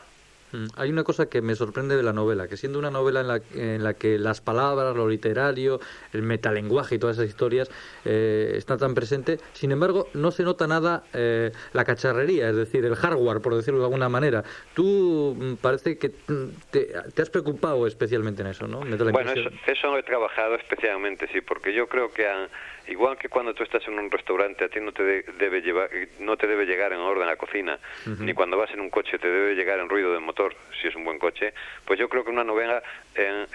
Mm, 0.52 0.66
hay 0.76 0.90
una 0.90 1.02
cosa 1.02 1.28
que 1.28 1.42
me 1.42 1.54
sorprende 1.54 1.96
de 1.96 2.02
la 2.02 2.12
novela, 2.12 2.46
que 2.46 2.56
siendo 2.56 2.78
una 2.78 2.90
novela 2.90 3.20
en 3.20 3.28
la, 3.28 3.40
en 3.54 3.82
la 3.82 3.94
que 3.94 4.18
las 4.18 4.40
palabras, 4.40 4.94
lo 4.94 5.08
literario, 5.08 5.80
el 6.12 6.22
metalenguaje 6.22 6.94
y 6.94 6.98
todas 6.98 7.16
esas 7.16 7.28
historias 7.28 7.68
eh, 8.04 8.52
están 8.54 8.78
tan 8.78 8.94
presentes, 8.94 9.40
sin 9.52 9.72
embargo 9.72 10.08
no 10.14 10.30
se 10.30 10.44
nota 10.44 10.66
nada 10.66 11.02
eh, 11.14 11.50
la 11.72 11.84
cacharrería, 11.84 12.48
es 12.48 12.56
decir, 12.56 12.84
el 12.84 12.94
hardware, 12.94 13.40
por 13.40 13.56
decirlo 13.56 13.80
de 13.80 13.86
alguna 13.86 14.08
manera. 14.08 14.44
Tú 14.74 15.36
mm, 15.36 15.54
parece 15.54 15.98
que 15.98 16.10
mm, 16.28 16.48
te, 16.70 16.92
has 17.20 17.30
preocupado 17.30 17.86
especialmente 17.86 18.42
en 18.42 18.48
eso, 18.48 18.68
¿no? 18.68 18.80
bueno, 18.80 19.32
eso, 19.32 19.50
eso 19.66 19.90
lo 19.90 19.98
he 19.98 20.02
trabajado 20.04 20.54
especialmente, 20.54 21.28
sí, 21.32 21.40
porque 21.40 21.74
yo 21.74 21.88
creo 21.88 22.10
que 22.12 22.28
han 22.28 22.48
Igual 22.88 23.18
que 23.18 23.28
cuando 23.28 23.52
tú 23.52 23.64
estás 23.64 23.86
en 23.88 23.98
un 23.98 24.10
restaurante, 24.10 24.64
a 24.64 24.68
ti 24.68 24.80
no 24.80 24.92
te 24.92 25.02
debe 25.02 25.60
llevar, 25.60 25.90
no 26.20 26.36
te 26.36 26.46
debe 26.46 26.66
llegar 26.66 26.92
en 26.92 27.00
orden 27.00 27.26
la 27.26 27.36
cocina, 27.36 27.78
ni 28.20 28.32
cuando 28.32 28.56
vas 28.56 28.70
en 28.70 28.80
un 28.80 28.90
coche 28.90 29.18
te 29.18 29.28
debe 29.28 29.54
llegar 29.54 29.80
en 29.80 29.88
ruido 29.88 30.12
del 30.12 30.20
motor, 30.20 30.54
si 30.80 30.88
es 30.88 30.94
un 30.94 31.04
buen 31.04 31.18
coche. 31.18 31.52
Pues 31.84 31.98
yo 31.98 32.08
creo 32.08 32.24
que 32.24 32.30
una 32.30 32.44
novela 32.44 32.82
en, 33.14 33.46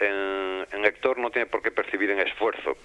en, 0.71 0.81
lector 0.81 1.17
no 1.17 1.29
tiene 1.29 1.45
por 1.45 1.61
qué 1.61 1.71
percibir 1.71 2.09
en 2.09 2.19
esfuerzo 2.19 2.75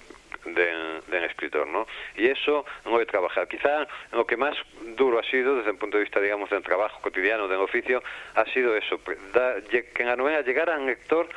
del, 0.44 1.24
escritor, 1.24 1.66
¿no? 1.66 1.86
Y 2.16 2.26
eso 2.26 2.64
no 2.84 2.92
debe 2.92 3.06
trabajar. 3.06 3.48
Quizá 3.48 3.86
lo 4.12 4.26
que 4.26 4.36
más 4.36 4.54
duro 4.96 5.18
ha 5.18 5.24
sido, 5.24 5.56
desde 5.56 5.70
el 5.70 5.76
punto 5.76 5.96
de 5.96 6.04
vista, 6.04 6.20
digamos, 6.20 6.50
del 6.50 6.62
trabajo 6.62 7.00
cotidiano, 7.00 7.48
del 7.48 7.60
oficio, 7.60 8.02
ha 8.34 8.44
sido 8.52 8.76
eso, 8.76 9.00
que 9.02 9.90
en 9.98 10.06
la 10.06 10.16
novela 10.16 10.42
llegara 10.42 10.74
al 10.74 10.86
lector 10.86 11.28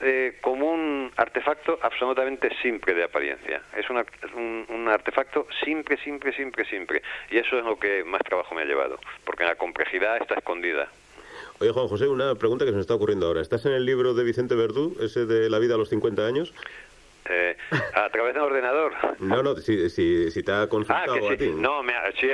eh, 0.00 0.36
como 0.40 0.70
un 0.70 1.10
artefacto 1.16 1.78
absolutamente 1.82 2.50
simple 2.62 2.94
de 2.94 3.04
apariencia. 3.04 3.62
Es 3.76 3.88
un, 3.88 4.66
un, 4.68 4.88
artefacto 4.88 5.46
simple, 5.64 5.96
simple, 5.98 6.32
simple, 6.32 6.64
simple. 6.66 7.02
Y 7.30 7.38
eso 7.38 7.58
es 7.58 7.64
lo 7.64 7.78
que 7.78 8.04
más 8.04 8.22
trabajo 8.22 8.54
me 8.54 8.62
ha 8.62 8.64
llevado, 8.64 8.98
porque 9.24 9.44
la 9.44 9.54
complejidad 9.54 10.18
está 10.18 10.34
escondida. 10.34 10.88
Oye, 11.58 11.70
Juan 11.70 11.88
José, 11.88 12.06
una 12.06 12.34
pregunta 12.34 12.66
que 12.66 12.70
se 12.70 12.74
me 12.74 12.82
está 12.82 12.94
ocurriendo 12.94 13.26
ahora. 13.26 13.40
¿Estás 13.40 13.64
en 13.64 13.72
el 13.72 13.86
libro 13.86 14.12
de 14.12 14.24
Vicente 14.24 14.54
Verdú, 14.54 14.94
ese 15.00 15.24
de 15.24 15.48
La 15.48 15.58
vida 15.58 15.74
a 15.74 15.78
los 15.78 15.88
50 15.88 16.26
años? 16.26 16.52
Eh, 17.28 17.56
a 17.94 18.08
través 18.10 18.34
del 18.34 18.42
ordenador. 18.42 18.92
No, 19.18 19.42
no, 19.42 19.56
si, 19.56 19.88
si, 19.90 20.30
si 20.30 20.42
te 20.42 20.52
ha 20.52 20.68
consultado 20.68 21.14
ah, 21.14 21.32
a 21.32 21.36
ti. 21.36 21.50
No, 21.56 21.82
me, 21.82 21.92
sí, 22.20 22.28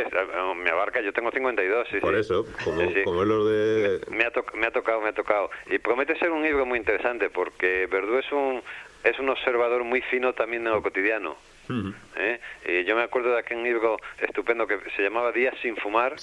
me 0.56 0.70
abarca, 0.70 1.00
yo 1.00 1.12
tengo 1.12 1.30
52, 1.30 1.88
sí, 1.90 2.00
Por 2.00 2.14
eso, 2.14 2.46
como, 2.64 2.82
como 3.04 3.22
es 3.22 3.28
lo 3.28 3.44
de... 3.46 4.00
Me, 4.10 4.24
ha 4.24 4.32
me 4.54 4.66
ha 4.66 4.70
tocado, 4.70 5.00
me 5.00 5.08
ha 5.08 5.12
tocado. 5.12 5.50
Y 5.66 5.78
promete 5.78 6.18
ser 6.18 6.30
un 6.30 6.42
libro 6.42 6.66
muy 6.66 6.78
interesante 6.78 7.30
porque 7.30 7.86
Verdú 7.86 8.18
es 8.18 8.30
un, 8.32 8.62
es 9.04 9.18
un 9.18 9.28
observador 9.28 9.84
muy 9.84 10.02
fino 10.02 10.32
también 10.32 10.64
de 10.64 10.70
lo 10.70 10.82
cotidiano. 10.82 11.36
¿Eh? 12.16 12.40
Y 12.66 12.84
yo 12.84 12.96
me 12.96 13.02
acuerdo 13.02 13.32
de 13.32 13.38
aquel 13.38 13.62
libro 13.62 13.96
estupendo 14.18 14.66
que 14.66 14.78
se 14.96 15.02
llamaba 15.02 15.32
Días 15.32 15.54
sin 15.62 15.76
fumar, 15.76 16.16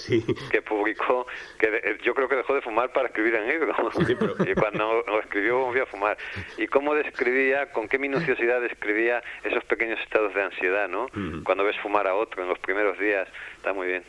que 0.51 0.61
publicó, 0.61 1.27
que 1.57 1.97
yo 2.03 2.13
creo 2.13 2.27
que 2.27 2.35
dejó 2.35 2.55
de 2.55 2.61
fumar 2.61 2.91
para 2.91 3.07
escribir 3.07 3.35
el 3.35 3.47
libro. 3.47 3.73
y 4.45 4.53
cuando 4.53 5.03
lo 5.07 5.19
escribió 5.19 5.59
volvió 5.59 5.83
a 5.83 5.85
fumar. 5.87 6.17
Y 6.57 6.67
cómo 6.67 6.93
describía, 6.93 7.71
con 7.71 7.87
qué 7.87 7.97
minuciosidad 7.97 8.61
describía 8.61 9.23
esos 9.43 9.63
pequeños 9.65 9.99
estados 10.01 10.33
de 10.33 10.43
ansiedad, 10.43 10.87
¿no? 10.87 11.07
Cuando 11.43 11.63
ves 11.63 11.77
fumar 11.79 12.07
a 12.07 12.15
otro 12.15 12.43
en 12.43 12.49
los 12.49 12.59
primeros 12.59 12.97
días 12.99 13.27
está 13.59 13.73
muy 13.73 13.87
bien. 13.87 14.03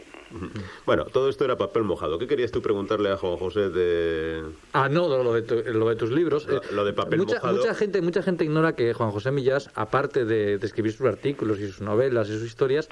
Bueno, 0.87 1.07
todo 1.07 1.29
esto 1.29 1.45
era 1.45 1.57
papel 1.57 1.83
mojado. 1.83 2.19
¿Qué 2.19 2.29
querías 2.29 2.53
tú 2.53 2.63
preguntarle 2.63 3.11
a 3.11 3.17
Juan 3.17 3.37
José 3.37 3.69
de...? 3.69 4.45
Ah, 4.73 4.89
no, 4.89 5.09
lo 5.09 5.33
de, 5.35 5.73
lo 5.73 5.89
de 5.89 5.97
tus 5.97 6.13
libros. 6.13 6.47
Lo, 6.47 6.61
lo 6.73 6.85
de 6.85 6.93
papel 6.93 7.19
mucha, 7.19 7.35
mojado. 7.35 7.57
Mucha 7.57 7.75
gente, 7.75 8.01
mucha 8.01 8.23
gente 8.23 8.45
ignora 8.45 8.77
que 8.77 8.95
Juan 8.95 9.11
José 9.11 9.33
Millás, 9.33 9.71
aparte 9.75 10.25
de, 10.25 10.59
de 10.59 10.67
escribir 10.67 10.93
sus 10.93 11.07
artículos 11.07 11.59
y 11.59 11.67
sus 11.67 11.81
novelas 11.81 12.29
y 12.29 12.35
sus 12.35 12.45
historias, 12.45 12.89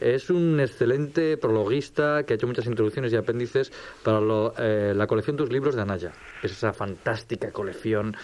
es 0.00 0.30
un 0.30 0.60
excelente 0.60 1.36
prologuista 1.36 2.24
que 2.24 2.34
ha 2.34 2.36
hecho 2.36 2.46
muchas 2.46 2.66
introducciones 2.66 3.12
y 3.12 3.16
apéndices 3.16 3.70
para 4.04 4.20
lo, 4.20 4.54
eh, 4.58 4.92
la 4.94 5.06
colección 5.06 5.36
Tus 5.36 5.52
libros 5.52 5.74
de 5.74 5.82
Anaya. 5.82 6.12
Es 6.42 6.52
esa 6.52 6.72
fantástica 6.72 7.50
colección 7.52 8.16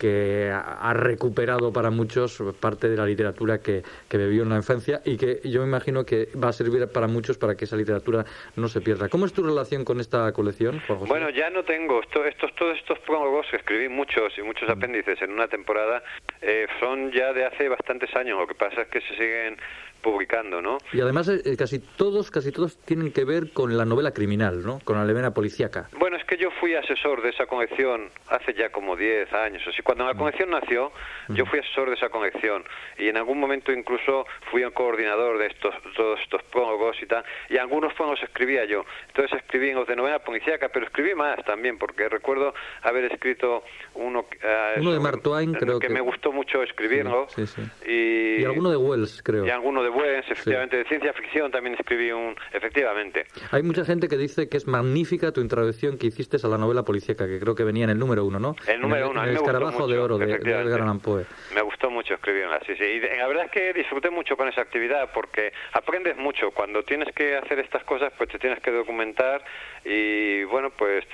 que 0.00 0.50
ha 0.50 0.94
recuperado 0.94 1.74
para 1.74 1.90
muchos 1.90 2.42
parte 2.58 2.88
de 2.88 2.96
la 2.96 3.04
literatura 3.04 3.58
que, 3.58 3.82
que, 4.08 4.16
bebió 4.16 4.44
en 4.44 4.48
la 4.48 4.56
infancia 4.56 5.02
y 5.04 5.18
que 5.18 5.40
yo 5.44 5.60
me 5.60 5.66
imagino 5.66 6.04
que 6.04 6.28
va 6.42 6.48
a 6.48 6.52
servir 6.54 6.88
para 6.88 7.06
muchos 7.06 7.36
para 7.36 7.54
que 7.54 7.66
esa 7.66 7.76
literatura 7.76 8.24
no 8.56 8.68
se 8.68 8.80
pierda. 8.80 9.10
¿Cómo 9.10 9.26
es 9.26 9.34
tu 9.34 9.42
relación 9.42 9.84
con 9.84 10.00
esta 10.00 10.32
colección, 10.32 10.80
Juan 10.86 11.00
José? 11.00 11.08
Bueno, 11.10 11.28
ya 11.28 11.50
no 11.50 11.64
tengo. 11.64 12.00
Esto, 12.00 12.24
estos, 12.24 12.54
todos 12.54 12.78
estos 12.78 12.98
prólogos 13.00 13.46
que 13.50 13.58
escribí 13.58 13.90
muchos 13.90 14.32
y 14.38 14.42
muchos 14.42 14.70
apéndices 14.70 15.20
en 15.20 15.32
una 15.32 15.48
temporada 15.48 16.02
eh, 16.40 16.66
son 16.80 17.12
ya 17.12 17.34
de 17.34 17.44
hace 17.44 17.68
bastantes 17.68 18.08
años. 18.16 18.38
Lo 18.38 18.46
que 18.46 18.54
pasa 18.54 18.80
es 18.80 18.88
que 18.88 19.02
se 19.02 19.14
siguen 19.16 19.58
publicando, 20.02 20.60
¿no? 20.60 20.78
Y 20.92 21.00
además 21.00 21.28
eh, 21.28 21.56
casi 21.56 21.78
todos, 21.78 22.30
casi 22.30 22.52
todos 22.52 22.78
tienen 22.78 23.12
que 23.12 23.24
ver 23.24 23.52
con 23.52 23.76
la 23.76 23.84
novela 23.84 24.12
criminal, 24.12 24.64
¿no? 24.64 24.80
Con 24.84 24.96
la 24.96 25.04
novela 25.04 25.32
policíaca. 25.32 25.88
Bueno, 25.98 26.16
es 26.16 26.24
que 26.24 26.36
yo 26.36 26.50
fui 26.58 26.74
asesor 26.74 27.22
de 27.22 27.30
esa 27.30 27.46
colección 27.46 28.08
hace 28.28 28.54
ya 28.54 28.70
como 28.70 28.96
10 28.96 29.32
años. 29.32 29.62
Así, 29.66 29.82
cuando 29.82 30.04
la 30.06 30.14
colección 30.14 30.50
nació, 30.50 30.92
yo 31.28 31.46
fui 31.46 31.58
asesor 31.58 31.88
de 31.88 31.96
esa 31.96 32.08
colección 32.08 32.64
y 32.98 33.08
en 33.08 33.16
algún 33.16 33.38
momento 33.38 33.72
incluso 33.72 34.26
fui 34.50 34.62
el 34.62 34.72
coordinador 34.72 35.38
de 35.38 35.46
estos 35.46 35.74
todos 35.96 36.20
estos 36.20 36.42
prólogos 36.44 36.96
y 37.02 37.06
tal. 37.06 37.24
Y 37.48 37.58
algunos 37.58 37.92
prólogos 37.94 38.22
escribía 38.22 38.64
yo. 38.64 38.84
Entonces 39.08 39.38
escribí 39.38 39.70
en 39.70 39.76
los 39.76 39.86
de 39.86 39.96
novela 39.96 40.20
policíaca, 40.20 40.68
pero 40.68 40.86
escribí 40.86 41.14
más 41.14 41.44
también 41.44 41.78
porque 41.78 42.08
recuerdo 42.08 42.54
haber 42.82 43.04
escrito 43.12 43.62
uno, 43.94 44.20
uh, 44.20 44.80
uno 44.80 44.92
de 44.92 45.00
Mark 45.00 45.22
Twain, 45.22 45.52
creo 45.54 45.78
que, 45.78 45.88
que, 45.88 45.92
me 45.92 46.00
gustó 46.00 46.32
mucho 46.32 46.62
escribirlo. 46.62 47.26
Sí, 47.28 47.46
sí, 47.46 47.62
sí. 47.62 47.90
Y, 47.90 48.42
y 48.42 48.44
alguno 48.44 48.70
de 48.70 48.76
Wells, 48.76 49.22
creo. 49.22 49.46
Y 49.46 49.50
alguno 49.50 49.82
de 49.82 49.89
Wells, 49.90 50.30
efectivamente, 50.30 50.76
de 50.76 50.84
ciencia 50.84 51.12
ficción 51.12 51.50
también 51.50 51.76
escribí 51.78 52.10
un, 52.12 52.34
efectivamente. 52.52 53.26
Hay 53.50 53.62
mucha 53.62 53.84
gente 53.84 54.08
que 54.08 54.16
dice 54.16 54.48
que 54.48 54.56
es 54.56 54.66
magnífica 54.66 55.32
tu 55.32 55.40
introducción 55.40 55.98
que 55.98 56.06
hiciste 56.06 56.38
a 56.42 56.48
la 56.48 56.58
novela 56.58 56.82
policíaca, 56.82 57.26
que 57.26 57.38
creo 57.38 57.54
que 57.54 57.64
venía 57.64 57.84
en 57.84 57.90
el 57.90 57.98
número 57.98 58.24
uno, 58.24 58.38
¿no? 58.38 58.56
El 58.66 58.80
número 58.80 59.06
en 59.06 59.10
uno, 59.12 59.22
el, 59.22 59.28
en 59.28 59.34
el 59.34 59.40
escarabajo 59.40 59.86
de 59.86 59.98
oro 59.98 60.18
de, 60.18 60.38
de 60.38 60.50
Edgar 60.50 60.82
Allan 60.82 61.00
Poe. 61.00 61.24
Me 61.54 61.62
gustó 61.62 61.90
mucho 61.90 62.14
escribirla, 62.14 62.60
sí, 62.66 62.74
sí. 62.76 62.84
Y 62.84 63.00
la 63.00 63.26
verdad 63.26 63.46
es 63.46 63.50
que 63.50 63.72
disfruté 63.72 64.10
mucho 64.10 64.36
con 64.36 64.48
esa 64.48 64.62
actividad 64.62 65.10
porque 65.12 65.52
aprendes 65.72 66.16
mucho. 66.16 66.50
Cuando 66.52 66.82
tienes 66.82 67.14
que 67.14 67.36
hacer 67.36 67.58
estas 67.58 67.84
cosas, 67.84 68.12
pues 68.16 68.30
te 68.30 68.38
tienes 68.38 68.60
que 68.60 68.70
documentar 68.70 69.42
y 69.84 70.44
bueno, 70.44 70.70
pues 70.70 71.04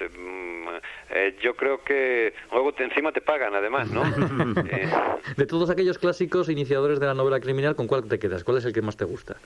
eh, 1.10 1.36
yo 1.40 1.54
creo 1.54 1.82
que 1.84 2.34
luego 2.50 2.72
te, 2.72 2.84
encima 2.84 3.12
te 3.12 3.20
pagan 3.20 3.54
además, 3.54 3.90
¿no? 3.90 4.02
eh. 4.70 4.88
De 5.36 5.46
todos 5.46 5.70
aquellos 5.70 5.98
clásicos 5.98 6.48
iniciadores 6.48 7.00
de 7.00 7.06
la 7.06 7.14
novela 7.14 7.40
criminal, 7.40 7.76
¿con 7.76 7.86
cuál 7.86 8.08
te 8.08 8.18
quedas? 8.18 8.44
¿Cuál 8.44 8.58
es 8.58 8.65
el 8.66 8.72
que 8.72 8.82
más 8.82 8.96
te 8.96 9.04
gusta? 9.04 9.36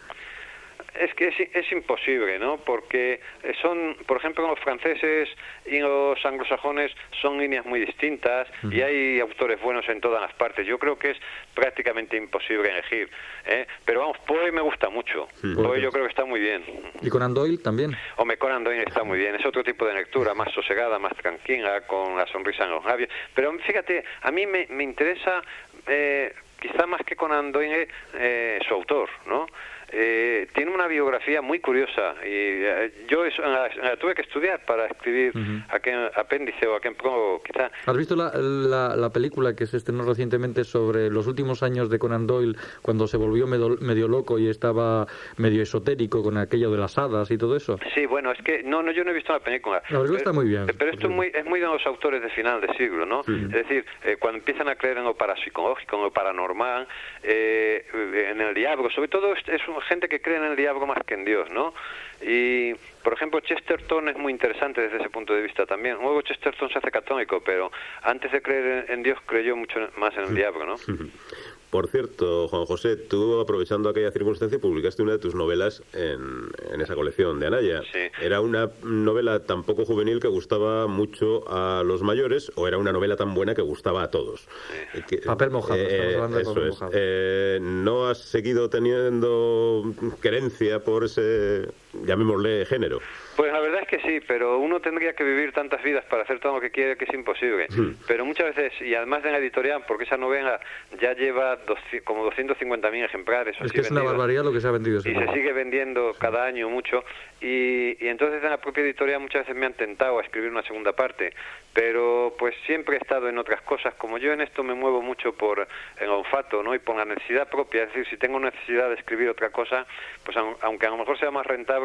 es 1.01 1.15
que 1.15 1.29
es, 1.29 1.35
es, 1.55 1.73
imposible, 1.73 2.39
¿no? 2.39 2.59
Porque 2.59 3.21
son, 3.63 3.97
por 4.07 4.19
ejemplo, 4.19 4.47
los 4.47 4.61
franceses 4.61 5.29
y 5.65 5.79
los 5.79 6.25
anglosajones 6.25 6.93
son 7.23 7.39
líneas 7.39 7.65
muy 7.65 7.81
distintas 7.81 8.49
y 8.71 8.83
hay 8.83 9.19
autores 9.21 9.61
buenos 9.63 9.89
en 9.89 10.01
todas 10.01 10.21
las 10.21 10.33
partes. 10.35 10.67
Yo 10.67 10.79
creo 10.79 10.99
que 10.99 11.13
es 11.13 11.17
prácticamente 11.55 12.17
imposible 12.17 12.71
elegir. 12.71 13.09
¿eh? 13.47 13.67
Pero 13.85 14.01
vamos, 14.01 14.19
Poe 14.27 14.53
me 14.53 14.61
gusta 14.61 14.91
mucho. 14.91 15.29
-huh. 15.43 15.55
Poe 15.55 15.81
yo 15.81 15.91
creo 15.91 16.05
que 16.05 16.11
está 16.11 16.27
muy 16.27 16.41
bien. 16.41 16.63
¿Y 17.01 17.09
Conan 17.09 17.33
Doyle 17.33 17.59
también? 17.59 17.97
Hombre, 18.17 18.37
Conan 18.37 18.65
Doyle 18.65 18.85
está 18.87 19.03
muy 19.03 19.19
bien. 19.19 19.35
Es 19.35 19.47
otro 19.47 19.65
tipo 19.65 19.87
de 19.87 19.95
lectura, 19.95 20.35
más 20.35 20.53
sosegada, 20.53 20.99
más 20.99 21.17
tranquila, 21.17 21.87
con 21.87 22.17
la 22.17 22.27
sonrisa 22.27 22.65
en 22.65 22.71
los 22.71 22.85
labios. 22.85 23.09
Pero 23.35 23.53
fíjate, 23.61 24.05
a 24.23 24.31
mí 24.31 24.47
me, 24.47 24.67
me 24.69 24.85
interesa, 24.85 25.43
eh, 25.87 26.35
quizá 26.61 26.87
más 26.87 27.01
que 27.03 27.17
Conan 27.17 27.53
Doyle, 27.53 27.89
eh, 28.15 28.61
su 28.67 28.75
autor, 28.75 29.09
¿no? 29.27 29.47
Eh, 29.93 30.47
tiene 30.55 30.71
una 30.73 30.87
biografía 30.87 31.43
muy 31.43 31.59
curiosa 31.59 32.15
y 32.23 32.29
eh, 32.29 32.93
yo 33.09 33.25
eso, 33.25 33.43
la, 33.43 33.69
la 33.83 33.97
tuve 33.97 34.15
que 34.15 34.23
estudiar 34.23 34.65
para 34.65 34.87
escribir 34.87 35.33
uh 35.35 35.39
-huh. 35.41 35.65
aquel 35.71 36.11
apéndice 36.15 36.67
o 36.67 36.77
aquel 36.77 36.95
prólogo, 36.95 37.43
quizá. 37.43 37.71
¿Has 37.87 37.97
visto 37.97 38.15
la, 38.15 38.31
la, 38.35 38.95
la, 38.95 39.11
película 39.11 39.57
que 39.57 39.67
se 39.67 39.79
estrenó 39.79 40.05
recientemente 40.05 40.63
sobre 40.63 41.11
los 41.11 41.27
últimos 41.27 41.63
años 41.65 41.91
de 41.91 41.99
Conan 41.99 42.27
Doyle 42.27 42.57
cuando 42.83 43.09
se 43.09 43.17
volvió 43.17 43.47
medio, 43.49 43.77
medio 43.81 44.07
loco 44.07 44.39
y 44.39 44.49
estaba 44.49 45.07
medio 45.39 45.63
esotérico 45.63 46.23
con 46.23 46.39
aquello 46.39 46.71
de 46.71 46.79
las 46.79 46.97
hadas 46.97 47.31
y 47.31 47.39
todo 47.39 47.57
eso? 47.57 47.79
Sí, 47.95 48.07
bueno, 48.07 48.31
es 48.31 48.41
que 48.43 48.63
no, 48.63 48.83
no 48.83 48.93
yo 48.93 49.03
no 49.03 49.11
he 49.11 49.15
visto 49.15 49.33
la 49.33 49.41
película. 49.41 49.83
La 49.91 49.99
película 49.99 50.19
está 50.19 50.33
muy 50.33 50.47
bien. 50.47 50.67
Pero 50.67 50.91
esto 50.93 51.09
es 51.09 51.13
muy, 51.13 51.33
es 51.35 51.45
muy 51.45 51.59
de 51.59 51.67
los 51.67 51.85
autores 51.85 52.23
de 52.23 52.31
final 52.31 52.61
de 52.61 52.73
siglo, 52.75 53.07
¿no? 53.07 53.25
Sí. 53.25 53.33
Es 53.47 53.51
decir, 53.51 53.85
eh, 54.05 54.17
cuando 54.21 54.39
empiezan 54.39 54.69
a 54.69 54.77
creer 54.77 54.99
en 54.99 55.05
lo 55.05 55.15
parapsicológico, 55.15 55.97
en 55.97 56.03
lo 56.03 56.13
paranormal, 56.13 56.87
en 57.23 58.41
el 58.41 58.55
diablo, 58.55 58.89
sobre 58.91 59.09
todo 59.09 59.33
es, 59.33 59.41
es 59.49 59.67
un 59.69 59.80
gente 59.83 60.09
que 60.09 60.21
cree 60.21 60.37
en 60.37 60.45
el 60.45 60.57
diablo 60.57 60.87
más 60.87 60.99
que 61.05 61.15
en 61.15 61.25
Dios, 61.25 61.51
¿no? 61.51 61.75
Y, 62.21 62.75
por 63.03 63.15
ejemplo, 63.15 63.41
Chesterton 63.41 64.09
es 64.09 64.17
muy 64.17 64.33
interesante 64.33 64.81
desde 64.81 64.99
ese 64.99 65.11
punto 65.11 65.35
de 65.35 65.43
vista 65.43 65.67
también. 65.67 65.97
Luego 66.01 66.23
Chesterton 66.23 66.71
se 66.71 66.79
hace 66.79 66.91
católico, 66.91 67.43
pero 67.45 67.71
antes 68.03 68.31
de 68.33 68.43
creer 68.43 68.91
en 68.91 69.03
Dios 69.03 69.19
creyó 69.27 69.57
mucho 69.57 69.81
más 69.97 70.15
en 70.17 70.25
el 70.25 70.35
diablo, 70.35 70.67
¿no? 70.67 70.77
Por 71.71 71.89
cierto, 71.89 72.49
Juan 72.49 72.67
José, 72.67 72.97
tú 72.97 73.39
aprovechando 73.41 73.89
aquella 73.89 74.11
circunstancia 74.11 74.59
publicaste 74.59 75.03
una 75.03 75.13
de 75.13 75.19
tus 75.19 75.37
novelas 75.37 75.83
en, 75.93 76.51
en 76.73 76.81
esa 76.81 76.97
colección 76.97 77.39
de 77.39 77.47
Anaya. 77.47 77.83
Sí. 77.93 77.99
¿Era 78.21 78.41
una 78.41 78.71
novela 78.83 79.41
tan 79.45 79.63
poco 79.63 79.85
juvenil 79.85 80.19
que 80.19 80.27
gustaba 80.29 80.89
mucho 80.89 81.45
a 81.49 81.83
los 81.85 82.03
mayores 82.03 82.51
o 82.57 82.67
era 82.67 82.77
una 82.77 82.93
novela 82.93 83.17
tan 83.17 83.35
buena 83.35 83.55
que 83.55 83.63
gustaba 83.63 84.03
a 84.03 84.11
todos? 84.11 84.49
Sí. 84.95 85.03
Que, 85.09 85.19
papel 85.19 85.51
mojado, 85.51 85.79
eh, 85.79 85.87
estamos 85.87 86.15
hablando 86.15 86.37
de 86.37 86.43
eso 86.43 86.55
papel 86.55 86.69
es. 86.69 86.71
mojado. 86.75 86.91
Eh, 86.95 87.59
¿No 87.63 88.09
has 88.09 88.19
seguido 88.19 88.69
teniendo 88.69 89.95
querencia 90.21 90.81
por 90.83 91.05
ese, 91.05 91.69
llamémosle, 91.93 92.67
género? 92.67 93.01
Pues 93.37 93.53
la 93.53 93.61
verdad 93.61 93.81
es 93.83 93.89
que 93.89 94.01
sí, 94.01 94.21
pero 94.27 94.59
uno 94.59 94.81
tendría 94.81 95.15
que 95.15 95.25
vivir 95.25 95.53
tantas 95.53 95.83
vidas 95.83 96.05
para 96.05 96.23
hacer 96.23 96.41
todo 96.41 96.55
lo 96.55 96.61
que 96.61 96.71
quiere 96.71 96.97
que 96.97 97.05
es 97.05 97.15
imposible. 97.15 97.67
Hmm. 97.71 97.95
Pero 98.07 98.25
muchas 98.25 98.55
veces, 98.55 98.73
y 98.81 98.95
además 98.95 99.23
de 99.23 99.31
la 99.31 99.39
editorial, 99.39 99.85
porque 99.87 100.05
esa 100.05 100.17
novela 100.17 100.61
ya 101.01 101.15
lleva 101.15 101.57
dos, 101.57 101.79
como 102.05 102.31
250.000 102.31 103.05
ejemplares. 103.05 103.57
Es 103.61 103.73
que 103.73 103.81
es 103.81 103.91
una 103.91 104.03
barbaridad 104.03 104.45
lo 104.45 104.53
que 104.53 104.61
se 104.61 104.69
ha 104.69 104.73
vendido. 104.73 104.99
Y 104.99 105.15
se 105.15 105.33
sigue 105.33 105.53
vendiendo 105.53 106.13
cada 106.19 106.45
año 106.45 106.69
mucho. 106.69 107.05
Y, 107.41 107.97
y 108.05 108.09
entonces 108.09 108.43
en 108.43 108.51
la 108.51 108.59
propia 108.59 108.83
editorial 108.83 109.21
muchas 109.21 109.43
veces 109.47 109.57
me 109.57 109.67
han 109.67 109.73
tentado 109.73 110.19
a 110.19 110.23
escribir 110.23 110.51
una 110.51 110.63
segunda 110.63 110.93
parte. 110.93 111.33
Pero 111.73 112.35
pues 112.39 112.55
siempre 112.67 112.97
he 112.97 112.99
estado 112.99 113.29
en 113.29 113.39
otras 113.39 113.63
cosas. 113.63 113.95
Como 113.95 114.19
yo 114.19 114.33
en 114.33 114.41
esto 114.41 114.63
me 114.63 114.75
muevo 114.75 115.01
mucho 115.01 115.33
por 115.33 115.67
el 115.99 116.09
olfato, 116.11 116.63
¿no? 116.63 116.75
Y 116.75 116.79
por 116.79 116.97
la 116.97 117.05
necesidad 117.05 117.49
propia. 117.49 117.85
Es 117.85 117.89
decir, 117.89 118.07
si 118.11 118.17
tengo 118.17 118.39
necesidad 118.39 118.89
de 118.89 118.97
escribir 118.97 119.29
otra 119.29 119.51
cosa, 119.51 119.87
pues 120.25 120.37
aunque 120.37 120.87
a 120.87 120.91
lo 120.91 120.99
mejor 120.99 121.19
sea 121.19 121.31
más 121.31 121.47
rentable, 121.47 121.80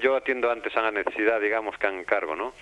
yo 0.00 0.16
atiendo 0.16 0.50
antes 0.50 0.76
a 0.76 0.82
la 0.82 0.90
necesidad, 0.90 1.40
digamos, 1.40 1.76
que 1.78 1.86
a 1.86 1.90
encargo, 1.90 2.36
¿no? 2.36 2.54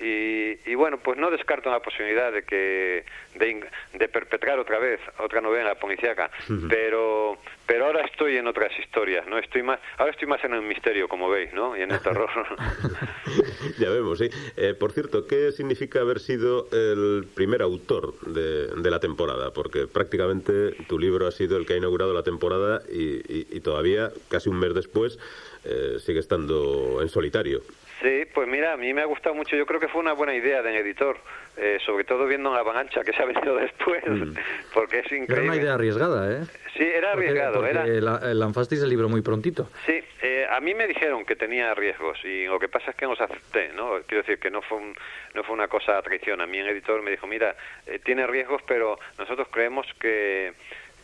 Y, 0.00 0.58
y, 0.70 0.74
bueno, 0.74 0.98
pues 0.98 1.18
no 1.18 1.30
descarto 1.30 1.70
la 1.70 1.80
posibilidad 1.80 2.32
de 2.32 2.42
que 2.44 3.04
de, 3.34 3.64
de 3.92 4.08
perpetrar 4.08 4.58
otra 4.58 4.78
vez 4.78 5.00
otra 5.18 5.40
novela 5.40 5.74
policíaca, 5.74 6.30
uh 6.48 6.52
-huh. 6.52 6.68
pero 6.68 7.38
pero 7.66 7.86
ahora 7.86 8.04
estoy 8.04 8.36
en 8.36 8.46
otras 8.46 8.72
historias, 8.78 9.26
no 9.26 9.38
estoy 9.38 9.62
más 9.62 9.78
ahora 9.98 10.12
estoy 10.12 10.28
más 10.28 10.42
en 10.44 10.54
el 10.54 10.62
misterio, 10.62 11.08
como 11.08 11.28
veis, 11.28 11.52
¿no? 11.52 11.76
Y 11.76 11.82
en 11.82 11.90
el 11.90 12.00
terror. 12.00 12.28
ya 13.78 13.90
vemos, 13.90 14.18
sí. 14.18 14.28
Eh, 14.56 14.74
por 14.74 14.92
cierto, 14.92 15.26
¿qué 15.26 15.52
significa 15.52 16.00
haber 16.00 16.20
sido 16.20 16.68
el 16.72 17.26
primer 17.34 17.62
autor 17.62 18.18
de, 18.20 18.68
de, 18.68 18.90
la 18.90 18.98
temporada? 18.98 19.52
Porque 19.52 19.86
prácticamente 19.86 20.72
tu 20.88 20.98
libro 20.98 21.26
ha 21.26 21.32
sido 21.32 21.56
el 21.56 21.66
que 21.66 21.74
ha 21.74 21.76
inaugurado 21.76 22.12
la 22.14 22.22
temporada 22.22 22.82
y, 22.90 23.20
y, 23.32 23.46
y 23.50 23.60
todavía, 23.60 24.10
casi 24.28 24.48
un 24.48 24.58
mes 24.58 24.74
después, 24.74 25.18
eh, 25.64 25.98
sigue 26.00 26.18
estando 26.18 27.00
en 27.00 27.08
solitario. 27.08 27.62
Sí, 28.02 28.26
pues 28.34 28.48
mira, 28.48 28.72
a 28.72 28.76
mí 28.76 28.92
me 28.92 29.02
ha 29.02 29.04
gustado 29.04 29.34
mucho. 29.34 29.54
Yo 29.54 29.64
creo 29.64 29.78
que 29.78 29.86
fue 29.86 30.00
una 30.00 30.12
buena 30.12 30.34
idea 30.34 30.60
del 30.60 30.74
editor, 30.76 31.16
eh, 31.56 31.78
sobre 31.86 32.02
todo 32.02 32.26
viendo 32.26 32.52
la 32.52 32.60
avalancha 32.60 33.02
que 33.04 33.12
se 33.12 33.22
ha 33.22 33.26
venido 33.26 33.54
después, 33.56 34.02
mm. 34.04 34.34
porque 34.74 35.00
es 35.00 35.06
increíble. 35.06 35.34
Era 35.34 35.42
una 35.44 35.56
idea 35.56 35.74
arriesgada, 35.74 36.32
¿eh? 36.32 36.44
Sí, 36.76 36.82
era 36.82 37.12
arriesgado. 37.12 37.60
Porque, 37.60 37.74
porque 37.74 37.96
era... 37.96 38.00
La, 38.00 38.34
lanzasteis 38.34 38.82
el 38.82 38.88
libro 38.88 39.08
muy 39.08 39.22
prontito. 39.22 39.68
Sí, 39.86 40.02
eh, 40.20 40.46
a 40.50 40.60
mí 40.60 40.74
me 40.74 40.88
dijeron 40.88 41.24
que 41.24 41.36
tenía 41.36 41.74
riesgos 41.74 42.18
y 42.24 42.46
lo 42.46 42.58
que 42.58 42.68
pasa 42.68 42.90
es 42.90 42.96
que 42.96 43.06
los 43.06 43.20
acepté, 43.20 43.72
¿no? 43.72 44.00
Quiero 44.06 44.22
decir 44.22 44.38
que 44.40 44.50
no 44.50 44.62
fue, 44.62 44.78
un, 44.78 44.94
no 45.34 45.44
fue 45.44 45.54
una 45.54 45.68
cosa 45.68 45.98
a 45.98 46.02
traición. 46.02 46.40
A 46.40 46.46
mí 46.46 46.58
el 46.58 46.68
editor 46.68 47.02
me 47.02 47.12
dijo, 47.12 47.28
mira, 47.28 47.54
eh, 47.86 48.00
tiene 48.04 48.26
riesgos, 48.26 48.62
pero 48.66 48.98
nosotros 49.18 49.46
creemos 49.52 49.86
que 50.00 50.54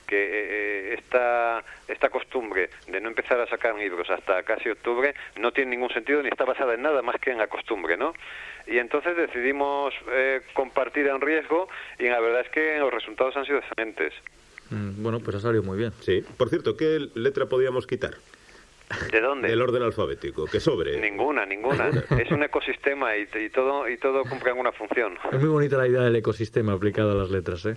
que 0.09 0.17
eh, 0.17 0.95
esta, 0.95 1.63
esta 1.87 2.09
costumbre 2.09 2.71
de 2.89 3.01
no 3.01 3.09
empezar 3.09 3.39
a 3.41 3.47
sacar 3.47 3.77
libros 3.77 4.09
hasta 4.11 4.43
casi 4.43 4.71
octubre 4.71 5.15
no 5.39 5.53
tiene 5.53 5.73
ningún 5.73 5.91
sentido 5.91 6.23
ni 6.23 6.29
está 6.29 6.45
basada 6.45 6.75
en 6.75 6.83
nada 6.83 7.03
más 7.03 7.21
que 7.21 7.31
en 7.31 7.39
la 7.39 7.47
costumbre, 7.47 7.97
¿no? 7.97 8.15
Y 8.67 8.79
entonces 8.79 9.17
decidimos 9.17 9.95
eh, 10.11 10.41
compartir 10.55 11.07
en 11.07 11.21
riesgo 11.21 11.69
y 11.99 12.05
la 12.05 12.21
verdad 12.21 12.41
es 12.41 12.49
que 12.49 12.79
los 12.79 12.93
resultados 12.93 13.37
han 13.37 13.45
sido 13.45 13.59
excelentes. 13.59 14.13
Mm, 14.71 15.03
bueno, 15.03 15.21
pues 15.21 15.37
ha 15.37 15.41
salido 15.41 15.63
muy 15.63 15.79
bien. 15.79 15.93
Sí. 16.01 16.25
Por 16.37 16.49
cierto, 16.49 16.77
¿qué 16.77 17.09
letra 17.15 17.47
podíamos 17.47 17.87
quitar? 17.87 18.15
¿De 19.11 19.21
dónde? 19.21 19.49
Del 19.49 19.61
orden 19.61 19.83
alfabético, 19.83 20.47
que 20.47 20.61
sobre. 20.61 21.01
Ninguna, 21.01 21.45
ninguna. 21.45 21.91
es 22.19 22.31
un 22.31 22.43
ecosistema 22.43 23.17
y, 23.17 23.29
y, 23.39 23.51
todo 23.51 23.89
y 23.89 23.97
todo 23.99 24.23
cumple 24.23 24.51
alguna 24.51 24.73
función. 24.73 25.19
Es 25.31 25.41
muy 25.41 25.49
bonita 25.49 25.77
la 25.77 25.89
idea 25.89 26.03
del 26.03 26.17
ecosistema 26.17 26.73
aplicado 26.73 27.13
a 27.13 27.15
las 27.15 27.31
letras, 27.31 27.67
¿eh? 27.67 27.77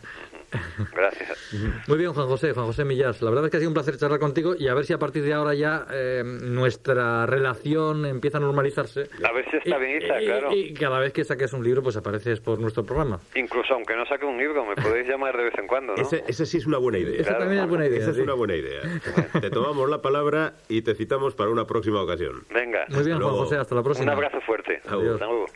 Gracias. 0.93 1.53
Muy 1.87 1.97
bien, 1.97 2.13
Juan 2.13 2.27
José, 2.27 2.53
Juan 2.53 2.65
José 2.65 2.85
Millas. 2.85 3.21
La 3.21 3.29
verdad 3.29 3.45
es 3.45 3.51
que 3.51 3.57
ha 3.57 3.59
sido 3.59 3.69
un 3.69 3.73
placer 3.73 3.97
charlar 3.97 4.19
contigo 4.19 4.53
y 4.57 4.67
a 4.67 4.73
ver 4.73 4.85
si 4.85 4.93
a 4.93 4.97
partir 4.97 5.23
de 5.23 5.33
ahora 5.33 5.53
ya 5.53 5.85
eh, 5.91 6.23
nuestra 6.25 7.25
relación 7.25 8.05
empieza 8.05 8.37
a 8.37 8.41
normalizarse. 8.41 9.09
A 9.23 9.31
ver 9.31 9.49
si 9.49 9.57
está 9.57 9.77
bien, 9.77 10.01
Isa, 10.01 10.21
y, 10.21 10.25
claro. 10.25 10.53
Y 10.53 10.73
cada 10.73 10.99
vez 10.99 11.13
que 11.13 11.23
saques 11.23 11.53
un 11.53 11.63
libro, 11.63 11.81
pues 11.81 11.95
apareces 11.95 12.39
por 12.41 12.59
nuestro 12.59 12.83
programa. 12.83 13.19
Incluso 13.35 13.73
aunque 13.73 13.95
no 13.95 14.05
saque 14.05 14.25
un 14.25 14.37
libro, 14.37 14.65
me 14.65 14.75
podéis 14.75 15.07
llamar 15.07 15.37
de 15.37 15.43
vez 15.45 15.57
en 15.57 15.67
cuando, 15.67 15.95
¿no? 15.95 16.01
Ese, 16.01 16.23
ese 16.27 16.45
sí 16.45 16.57
es 16.57 16.65
una 16.65 16.77
buena 16.77 16.97
idea. 16.97 17.21
Esa 17.21 17.37
también 17.37 17.63
es 17.63 17.69
buena 17.69 17.87
idea. 17.87 17.99
Esa 17.99 18.09
es 18.11 18.15
sí. 18.17 18.21
una 18.21 18.33
buena 18.33 18.55
idea. 18.55 18.81
te 19.41 19.49
tomamos 19.49 19.89
la 19.89 20.01
palabra 20.01 20.53
y 20.67 20.81
te 20.81 20.95
citamos 21.01 21.33
para 21.33 21.49
una 21.49 21.65
próxima 21.65 21.99
ocasión. 21.99 22.43
Venga. 22.53 22.85
Muy 22.89 23.03
bien, 23.03 23.19
Juan. 23.19 23.33
José, 23.33 23.57
hasta 23.57 23.73
la 23.73 23.81
próxima. 23.81 24.11
Un 24.11 24.17
abrazo 24.17 24.39
fuerte. 24.41 24.79
Adiós. 24.87 25.15
Hasta 25.15 25.25
luego. 25.25 25.45